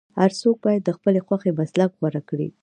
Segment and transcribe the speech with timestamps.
[0.19, 2.49] هر څوک باید د خپلې خوښې مسلک غوره کړي.